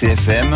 CFM, 0.00 0.50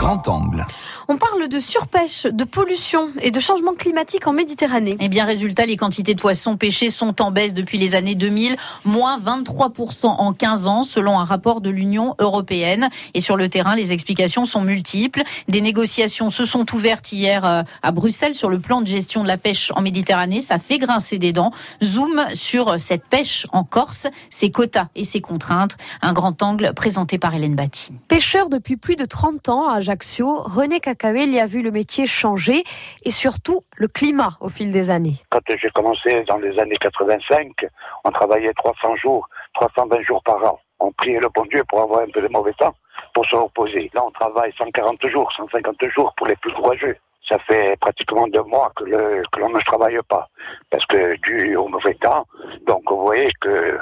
grand 0.00 0.26
angle. 0.26 0.66
On 1.10 1.16
parle 1.16 1.48
de 1.48 1.58
surpêche, 1.58 2.24
de 2.24 2.44
pollution 2.44 3.08
et 3.22 3.30
de 3.30 3.40
changement 3.40 3.72
climatique 3.72 4.26
en 4.26 4.34
Méditerranée. 4.34 4.94
Eh 5.00 5.08
bien, 5.08 5.24
résultat, 5.24 5.64
les 5.64 5.78
quantités 5.78 6.14
de 6.14 6.20
poissons 6.20 6.58
pêchés 6.58 6.90
sont 6.90 7.22
en 7.22 7.30
baisse 7.30 7.54
depuis 7.54 7.78
les 7.78 7.94
années 7.94 8.14
2000, 8.14 8.58
moins 8.84 9.18
23% 9.18 10.04
en 10.04 10.34
15 10.34 10.66
ans, 10.66 10.82
selon 10.82 11.18
un 11.18 11.24
rapport 11.24 11.62
de 11.62 11.70
l'Union 11.70 12.14
européenne. 12.18 12.90
Et 13.14 13.20
sur 13.20 13.38
le 13.38 13.48
terrain, 13.48 13.74
les 13.74 13.92
explications 13.92 14.44
sont 14.44 14.60
multiples. 14.60 15.22
Des 15.48 15.62
négociations 15.62 16.28
se 16.28 16.44
sont 16.44 16.66
ouvertes 16.74 17.10
hier 17.10 17.42
euh, 17.46 17.62
à 17.82 17.90
Bruxelles 17.90 18.34
sur 18.34 18.50
le 18.50 18.58
plan 18.58 18.82
de 18.82 18.86
gestion 18.86 19.22
de 19.22 19.28
la 19.28 19.38
pêche 19.38 19.72
en 19.74 19.80
Méditerranée. 19.80 20.42
Ça 20.42 20.58
fait 20.58 20.76
grincer 20.76 21.16
des 21.16 21.32
dents. 21.32 21.52
Zoom 21.82 22.22
sur 22.34 22.78
cette 22.78 23.06
pêche 23.06 23.46
en 23.52 23.64
Corse, 23.64 24.08
ses 24.28 24.50
quotas 24.50 24.88
et 24.94 25.04
ses 25.04 25.22
contraintes. 25.22 25.78
Un 26.02 26.12
grand 26.12 26.42
angle 26.42 26.74
présenté 26.74 27.16
par 27.16 27.34
Hélène 27.34 27.54
Batty. 27.54 27.94
Pêcheur 28.08 28.50
depuis 28.50 28.76
plus 28.76 28.96
de 28.96 29.06
30 29.06 29.48
ans 29.48 29.68
à 29.68 29.76
Ajaccio, 29.76 30.42
René 30.42 30.80
y 31.02 31.40
a 31.40 31.46
vu 31.46 31.62
le 31.62 31.70
métier 31.70 32.06
changer 32.06 32.64
et 33.04 33.10
surtout 33.10 33.64
le 33.76 33.88
climat 33.88 34.36
au 34.40 34.48
fil 34.48 34.72
des 34.72 34.90
années. 34.90 35.16
Quand 35.30 35.40
j'ai 35.46 35.70
commencé 35.70 36.24
dans 36.28 36.38
les 36.38 36.58
années 36.58 36.76
85, 36.76 37.66
on 38.04 38.10
travaillait 38.10 38.52
300 38.54 38.96
jours, 38.96 39.28
320 39.54 40.02
jours 40.02 40.22
par 40.22 40.42
an. 40.44 40.58
On 40.80 40.92
priait 40.92 41.20
le 41.20 41.28
bon 41.34 41.44
Dieu 41.46 41.62
pour 41.68 41.80
avoir 41.82 42.00
un 42.00 42.10
peu 42.10 42.22
de 42.22 42.28
mauvais 42.28 42.52
temps 42.54 42.74
pour 43.14 43.26
se 43.26 43.36
reposer. 43.36 43.90
Là, 43.94 44.04
on 44.04 44.10
travaille 44.10 44.52
140 44.58 45.06
jours, 45.08 45.30
150 45.36 45.76
jours 45.94 46.12
pour 46.16 46.26
les 46.26 46.36
plus 46.36 46.52
courageux. 46.52 46.96
Ça 47.28 47.36
fait 47.40 47.76
pratiquement 47.80 48.26
deux 48.28 48.42
mois 48.42 48.72
que, 48.76 48.84
l'on 48.84 49.50
ne 49.50 49.60
travaille 49.60 49.98
pas 50.08 50.28
parce 50.70 50.84
que 50.86 51.16
dû 51.16 51.56
au 51.56 51.68
mauvais 51.68 51.94
temps. 51.94 52.26
Donc, 52.66 52.82
vous 52.88 53.02
voyez 53.02 53.30
que 53.40 53.78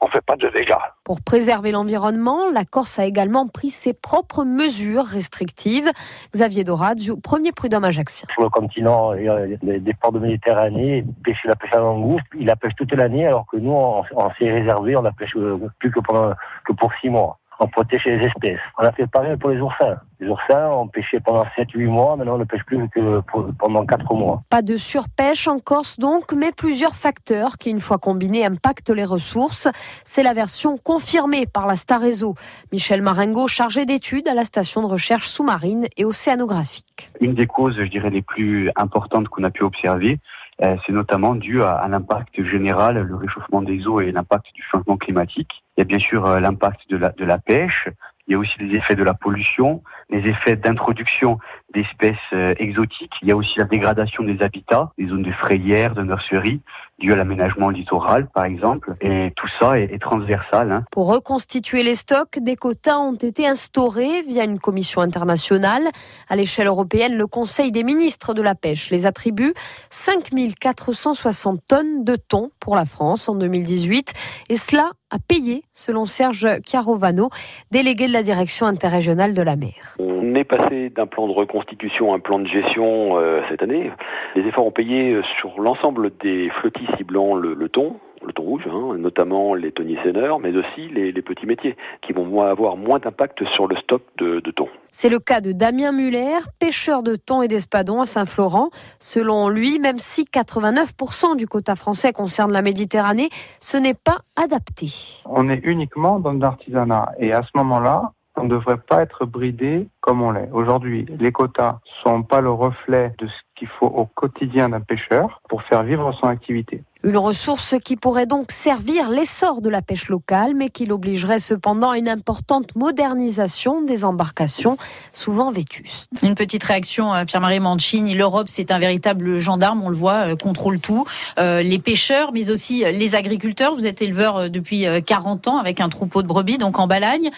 on 0.00 0.08
fait 0.08 0.20
pas 0.20 0.36
de 0.36 0.48
dégâts. 0.48 0.74
Pour 1.04 1.20
préserver 1.20 1.72
l'environnement, 1.72 2.50
la 2.52 2.64
Corse 2.64 2.98
a 2.98 3.04
également 3.04 3.48
pris 3.48 3.70
ses 3.70 3.92
propres 3.92 4.44
mesures 4.44 5.04
restrictives. 5.04 5.90
Xavier 6.34 6.64
Dorade, 6.64 6.98
premier 7.22 7.52
prud'homme 7.52 7.84
ajaxien. 7.84 8.26
Sur 8.32 8.42
le 8.42 8.50
continent, 8.50 9.14
il 9.14 9.24
y 9.24 9.28
a 9.28 9.46
des, 9.78 9.94
ports 9.94 10.12
de 10.12 10.18
Méditerranée, 10.18 11.04
pêcher 11.24 11.48
la 11.48 11.56
pêche 11.56 11.72
à 11.72 11.78
langouste, 11.78 12.26
il 12.38 12.46
la 12.46 12.56
pêche 12.56 12.74
toute 12.76 12.92
l'année, 12.92 13.26
alors 13.26 13.46
que 13.50 13.56
nous, 13.56 13.72
on, 13.72 14.02
on 14.14 14.30
s'est 14.38 14.50
réservé, 14.50 14.96
on 14.96 15.02
la 15.02 15.12
pêche 15.12 15.36
plus 15.78 15.90
que, 15.90 16.00
pendant, 16.00 16.32
que 16.64 16.72
pour 16.72 16.92
six 17.00 17.08
mois 17.08 17.38
on 17.60 17.66
protège 17.68 18.04
les 18.06 18.24
espèces. 18.24 18.60
On 18.78 18.84
a 18.84 18.92
fait 18.92 19.06
pareil 19.06 19.36
pour 19.36 19.50
les 19.50 19.60
oursins. 19.60 19.98
Les 20.20 20.28
oursins, 20.28 20.70
on 20.72 20.88
pêchait 20.88 21.20
pendant 21.20 21.44
7-8 21.56 21.86
mois, 21.86 22.16
maintenant 22.16 22.34
on 22.34 22.38
ne 22.38 22.44
pêche 22.44 22.64
plus 22.64 22.88
que 22.88 23.20
pendant 23.58 23.86
4 23.86 24.14
mois. 24.14 24.42
Pas 24.50 24.62
de 24.62 24.76
surpêche 24.76 25.46
en 25.46 25.60
Corse 25.60 25.98
donc, 25.98 26.32
mais 26.32 26.50
plusieurs 26.52 26.94
facteurs 26.94 27.56
qui, 27.56 27.70
une 27.70 27.80
fois 27.80 27.98
combinés, 27.98 28.44
impactent 28.44 28.90
les 28.90 29.04
ressources. 29.04 29.68
C'est 30.04 30.22
la 30.22 30.32
version 30.32 30.76
confirmée 30.76 31.46
par 31.46 31.66
la 31.66 31.76
Star 31.76 32.00
Réseau. 32.00 32.34
Michel 32.72 33.00
Marengo, 33.02 33.46
chargé 33.46 33.86
d'études 33.86 34.28
à 34.28 34.34
la 34.34 34.44
station 34.44 34.82
de 34.82 34.86
recherche 34.86 35.28
sous-marine 35.28 35.86
et 35.96 36.04
océanographique. 36.04 37.12
Une 37.20 37.34
des 37.34 37.46
causes, 37.46 37.76
je 37.76 37.84
dirais, 37.84 38.10
les 38.10 38.22
plus 38.22 38.70
importantes 38.76 39.28
qu'on 39.28 39.44
a 39.44 39.50
pu 39.50 39.62
observer, 39.62 40.18
c'est 40.60 40.92
notamment 40.92 41.34
dû 41.34 41.62
à, 41.62 41.70
à 41.70 41.88
l'impact 41.88 42.42
général, 42.42 42.98
le 42.98 43.14
réchauffement 43.14 43.62
des 43.62 43.86
eaux 43.86 44.00
et 44.00 44.10
l'impact 44.10 44.46
du 44.54 44.62
changement 44.62 44.96
climatique. 44.96 45.62
Il 45.76 45.80
y 45.80 45.82
a 45.82 45.84
bien 45.84 45.98
sûr 45.98 46.26
euh, 46.26 46.40
l'impact 46.40 46.88
de 46.90 46.96
la, 46.96 47.10
de 47.10 47.24
la 47.24 47.38
pêche, 47.38 47.88
il 48.26 48.32
y 48.32 48.34
a 48.34 48.38
aussi 48.38 48.58
les 48.58 48.76
effets 48.76 48.94
de 48.94 49.04
la 49.04 49.14
pollution, 49.14 49.82
les 50.10 50.26
effets 50.28 50.56
d'introduction 50.56 51.38
d'espèces 51.74 52.16
euh, 52.32 52.54
exotiques. 52.58 53.12
Il 53.22 53.28
y 53.28 53.32
a 53.32 53.36
aussi 53.36 53.58
la 53.58 53.64
dégradation 53.64 54.24
des 54.24 54.40
habitats, 54.42 54.90
des 54.98 55.08
zones 55.08 55.22
de 55.22 55.32
frayères, 55.32 55.94
de 55.94 56.02
nurseries, 56.02 56.60
dû 56.98 57.12
à 57.12 57.16
l'aménagement 57.16 57.68
littoral, 57.68 58.28
par 58.34 58.44
exemple. 58.44 58.94
Et 59.00 59.32
tout 59.36 59.48
ça 59.60 59.78
est, 59.78 59.92
est 59.92 60.00
transversal. 60.00 60.72
Hein. 60.72 60.84
Pour 60.90 61.08
reconstituer 61.08 61.82
les 61.82 61.94
stocks, 61.94 62.38
des 62.38 62.56
quotas 62.56 62.98
ont 62.98 63.14
été 63.14 63.46
instaurés 63.46 64.22
via 64.22 64.44
une 64.44 64.58
commission 64.58 65.00
internationale. 65.00 65.84
À 66.28 66.36
l'échelle 66.36 66.66
européenne, 66.66 67.16
le 67.16 67.26
Conseil 67.26 67.70
des 67.70 67.84
ministres 67.84 68.34
de 68.34 68.42
la 68.42 68.54
pêche 68.54 68.90
les 68.90 69.06
attribue 69.06 69.52
5460 69.90 71.60
tonnes 71.68 72.04
de 72.04 72.16
thon 72.16 72.50
pour 72.60 72.76
la 72.76 72.84
France 72.84 73.28
en 73.28 73.34
2018. 73.34 74.12
Et 74.48 74.56
cela 74.56 74.90
a 75.10 75.18
payé, 75.18 75.62
selon 75.72 76.06
Serge 76.06 76.48
Chiarovano, 76.66 77.30
délégué 77.70 78.08
de 78.08 78.12
la 78.12 78.22
direction 78.22 78.66
interrégionale 78.66 79.34
de 79.34 79.42
la 79.42 79.56
mer. 79.56 79.96
On 80.28 80.34
est 80.34 80.44
passé 80.44 80.90
d'un 80.90 81.06
plan 81.06 81.26
de 81.26 81.32
reconstitution 81.32 82.12
à 82.12 82.16
un 82.16 82.18
plan 82.18 82.38
de 82.38 82.46
gestion 82.46 83.18
euh, 83.18 83.40
cette 83.48 83.62
année. 83.62 83.90
Les 84.36 84.42
efforts 84.42 84.66
ont 84.66 84.70
payé 84.70 85.18
sur 85.38 85.58
l'ensemble 85.58 86.10
des 86.22 86.50
flottilles 86.60 86.88
ciblant 86.98 87.34
le, 87.34 87.54
le 87.54 87.68
thon, 87.70 87.96
le 88.22 88.34
thon 88.34 88.42
rouge, 88.42 88.68
hein, 88.70 88.94
notamment 88.98 89.54
les 89.54 89.72
thoniers 89.72 89.98
seineurs, 90.04 90.38
mais 90.38 90.54
aussi 90.54 90.88
les, 90.88 91.12
les, 91.12 91.22
petits 91.22 91.46
métiers, 91.46 91.78
qui 92.02 92.12
vont 92.12 92.42
avoir 92.42 92.76
moins 92.76 92.98
d'impact 92.98 93.42
sur 93.54 93.68
le 93.68 93.76
stock 93.76 94.02
de, 94.18 94.40
de 94.40 94.50
thon. 94.50 94.68
C'est 94.90 95.08
le 95.08 95.18
cas 95.18 95.40
de 95.40 95.52
Damien 95.52 95.92
Muller, 95.92 96.36
pêcheur 96.58 97.02
de 97.02 97.16
thon 97.16 97.40
et 97.40 97.48
d'espadon 97.48 98.02
à 98.02 98.04
Saint-Florent. 98.04 98.68
Selon 98.98 99.48
lui, 99.48 99.78
même 99.78 99.98
si 99.98 100.24
89% 100.24 101.36
du 101.36 101.46
quota 101.46 101.74
français 101.74 102.12
concerne 102.12 102.52
la 102.52 102.60
Méditerranée, 102.60 103.30
ce 103.60 103.78
n'est 103.78 103.94
pas 103.94 104.18
adapté. 104.36 104.88
On 105.24 105.48
est 105.48 105.60
uniquement 105.64 106.20
dans 106.20 106.32
l'artisanat 106.32 107.12
et 107.18 107.32
à 107.32 107.42
ce 107.42 107.48
moment-là, 107.54 108.12
on 108.38 108.44
ne 108.44 108.50
devrait 108.50 108.78
pas 108.78 109.02
être 109.02 109.26
bridé 109.26 109.88
comme 110.00 110.22
on 110.22 110.30
l'est. 110.30 110.48
Aujourd'hui, 110.52 111.06
les 111.18 111.32
quotas 111.32 111.80
sont 112.02 112.22
pas 112.22 112.40
le 112.40 112.50
reflet 112.50 113.12
de 113.18 113.26
ce 113.26 113.34
qu'il 113.54 113.68
faut 113.68 113.86
au 113.86 114.06
quotidien 114.06 114.68
d'un 114.68 114.80
pêcheur 114.80 115.40
pour 115.48 115.62
faire 115.64 115.82
vivre 115.82 116.12
son 116.12 116.26
activité. 116.26 116.82
Une 117.04 117.16
ressource 117.16 117.76
qui 117.84 117.94
pourrait 117.94 118.26
donc 118.26 118.50
servir 118.50 119.08
l'essor 119.08 119.62
de 119.62 119.68
la 119.68 119.82
pêche 119.82 120.08
locale, 120.08 120.54
mais 120.56 120.68
qui 120.68 120.84
l'obligerait 120.84 121.38
cependant 121.38 121.90
à 121.90 121.98
une 121.98 122.08
importante 122.08 122.74
modernisation 122.74 123.82
des 123.82 124.04
embarcations, 124.04 124.76
souvent 125.12 125.52
vétustes. 125.52 126.10
Une 126.24 126.34
petite 126.34 126.64
réaction, 126.64 127.14
euh, 127.14 127.24
Pierre-Marie 127.24 127.60
Mancini. 127.60 128.14
L'Europe, 128.14 128.48
c'est 128.48 128.72
un 128.72 128.80
véritable 128.80 129.38
gendarme, 129.38 129.80
on 129.84 129.90
le 129.90 129.96
voit, 129.96 130.32
euh, 130.32 130.36
contrôle 130.36 130.80
tout. 130.80 131.04
Euh, 131.38 131.62
les 131.62 131.78
pêcheurs, 131.78 132.32
mais 132.32 132.50
aussi 132.50 132.80
les 132.80 133.14
agriculteurs. 133.14 133.74
Vous 133.74 133.86
êtes 133.86 134.02
éleveur 134.02 134.50
depuis 134.50 134.84
40 135.06 135.46
ans 135.46 135.58
avec 135.58 135.80
un 135.80 135.88
troupeau 135.88 136.22
de 136.22 136.26
brebis, 136.26 136.58
donc 136.58 136.80
en 136.80 136.88
Balagne. 136.88 137.30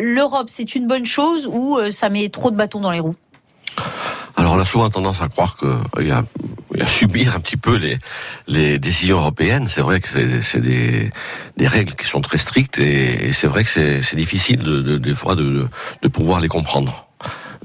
L'Europe, 0.00 0.48
c'est 0.48 0.74
une 0.74 0.86
bonne 0.86 1.06
chose 1.06 1.46
ou 1.46 1.78
ça 1.90 2.08
met 2.08 2.28
trop 2.30 2.50
de 2.50 2.56
bâtons 2.56 2.80
dans 2.80 2.90
les 2.90 3.00
roues? 3.00 3.16
Alors 4.42 4.54
on 4.54 4.58
a 4.58 4.64
souvent 4.64 4.90
tendance 4.90 5.22
à 5.22 5.28
croire 5.28 5.56
qu'il 5.56 6.06
y 6.06 6.10
a, 6.10 6.24
a 6.80 6.86
subir 6.86 7.36
un 7.36 7.40
petit 7.40 7.56
peu 7.56 7.76
les, 7.76 7.96
les 8.48 8.78
décisions 8.78 9.18
européennes. 9.18 9.68
C'est 9.68 9.80
vrai 9.82 10.00
que 10.00 10.08
c'est 10.42 10.60
des, 10.60 11.10
des 11.56 11.66
règles 11.68 11.94
qui 11.94 12.06
sont 12.06 12.20
très 12.20 12.38
strictes 12.38 12.78
et, 12.78 13.28
et 13.28 13.32
c'est 13.32 13.46
vrai 13.46 13.62
que 13.62 13.70
c'est 13.70 14.16
difficile 14.16 14.58
de, 14.58 14.82
de, 14.82 14.98
des 14.98 15.14
fois 15.14 15.36
de, 15.36 15.68
de 16.02 16.08
pouvoir 16.08 16.40
les 16.40 16.48
comprendre. 16.48 17.06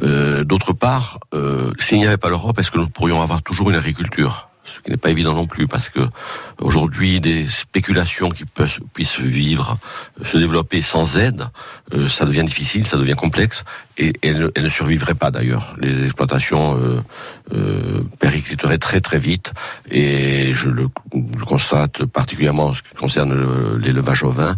Euh, 0.04 0.44
D'autre 0.44 0.74
part, 0.74 1.20
euh, 1.34 1.72
s'il 1.80 1.98
n'y 1.98 2.06
avait 2.06 2.18
pas 2.18 2.30
l'Europe, 2.30 2.60
est-ce 2.60 2.70
que 2.70 2.78
nous 2.78 2.88
pourrions 2.88 3.22
avoir 3.24 3.42
toujours 3.42 3.72
une 3.72 3.76
agriculture? 3.76 4.47
Ce 4.68 4.82
qui 4.82 4.92
n'est 4.92 4.98
pas 4.98 5.10
évident 5.10 5.34
non 5.34 5.48
plus 5.48 5.68
parce 5.68 5.90
que 5.90 6.00
aujourd'hui 6.60 7.20
des 7.20 7.46
spéculations 7.46 8.30
qui 8.30 8.46
puissent 8.94 9.20
vivre, 9.20 9.78
se 10.24 10.38
développer 10.38 10.82
sans 10.82 11.18
aide, 11.18 11.48
euh, 11.94 12.10
ça 12.10 12.26
devient 12.26 12.44
difficile, 12.44 12.86
ça 12.86 12.98
devient 12.98 13.16
complexe 13.16 13.64
et 13.98 14.14
elles, 14.22 14.52
ne 14.56 14.70
survivraient 14.70 15.16
pas 15.16 15.32
d'ailleurs. 15.32 15.76
Les 15.80 16.04
exploitations 16.06 16.78
euh, 16.78 17.02
euh, 17.54 18.04
péricliteraient 18.20 18.78
très 18.78 19.02
très 19.02 19.18
vite 19.18 19.54
et 19.90 20.54
je 20.54 20.70
le 20.70 20.88
constate 21.46 22.06
particulièrement 22.06 22.68
en 22.68 22.74
ce 22.74 22.84
qui 22.84 22.94
concerne 22.94 23.78
l'élevage 23.78 24.24
au 24.24 24.30
vin 24.30 24.56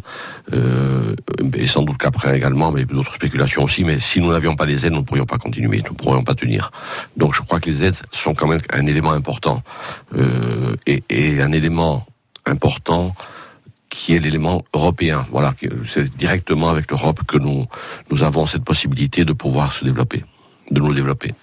euh, 0.53 1.15
et 1.53 1.67
sans 1.67 1.83
doute 1.83 1.97
qu'après 1.97 2.35
également, 2.35 2.71
mais 2.71 2.85
d'autres 2.85 3.15
spéculations 3.15 3.63
aussi. 3.63 3.83
Mais 3.83 3.99
si 3.99 4.19
nous 4.19 4.31
n'avions 4.31 4.55
pas 4.55 4.65
les 4.65 4.85
aides, 4.85 4.93
nous 4.93 4.99
ne 4.99 5.05
pourrions 5.05 5.25
pas 5.25 5.37
continuer, 5.37 5.81
nous 5.85 5.91
ne 5.91 5.97
pourrions 5.97 6.23
pas 6.23 6.35
tenir. 6.35 6.71
Donc 7.15 7.33
je 7.33 7.41
crois 7.41 7.59
que 7.59 7.69
les 7.69 7.83
aides 7.83 7.95
sont 8.11 8.33
quand 8.33 8.47
même 8.47 8.59
un 8.73 8.85
élément 8.85 9.11
important 9.11 9.63
euh, 10.15 10.75
et, 10.85 11.41
un 11.41 11.51
élément 11.51 12.05
important 12.45 13.15
qui 13.89 14.15
est 14.15 14.19
l'élément 14.19 14.63
européen. 14.73 15.25
C'est 15.87 16.15
directement 16.15 16.69
avec 16.69 16.91
l'Europe 16.91 17.21
que 17.27 17.37
nous, 17.37 17.65
nous 18.11 18.23
avons 18.23 18.45
cette 18.45 18.63
possibilité 18.63 19.25
de 19.25 19.33
pouvoir 19.33 19.73
se 19.73 19.83
développer, 19.83 20.23
de 20.69 20.79
nous 20.79 20.93
développer. 20.93 21.33